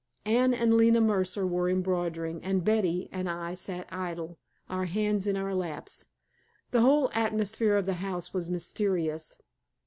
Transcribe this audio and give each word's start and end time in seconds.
Anne 0.25 0.51
and 0.51 0.73
Leila 0.73 0.99
Mercer 0.99 1.45
were 1.45 1.69
embroidering, 1.69 2.43
and 2.43 2.65
Betty 2.65 3.07
and 3.11 3.29
I 3.29 3.53
sat 3.53 3.87
idle, 3.93 4.39
our 4.67 4.85
hands 4.85 5.27
in 5.27 5.37
our 5.37 5.53
laps. 5.53 6.07
The 6.71 6.81
whole 6.81 7.11
atmosphere 7.13 7.75
of 7.75 7.85
the 7.85 7.93
house 8.01 8.33
was 8.33 8.49
mysterious. 8.49 9.37